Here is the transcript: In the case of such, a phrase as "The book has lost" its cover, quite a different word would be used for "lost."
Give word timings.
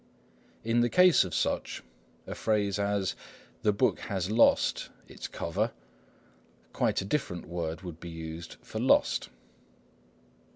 In 0.63 0.79
the 0.81 0.89
case 0.89 1.23
of 1.23 1.35
such, 1.35 1.83
a 2.25 2.33
phrase 2.33 2.79
as 2.79 3.15
"The 3.61 3.71
book 3.71 3.99
has 3.99 4.31
lost" 4.31 4.89
its 5.07 5.27
cover, 5.27 5.73
quite 6.73 7.03
a 7.03 7.05
different 7.05 7.45
word 7.45 7.81
would 7.83 7.99
be 7.99 8.09
used 8.09 8.55
for 8.63 8.79
"lost." 8.79 9.29